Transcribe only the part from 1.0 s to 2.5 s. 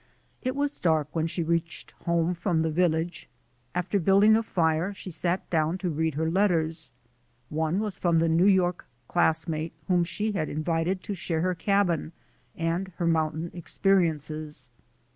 when she reached home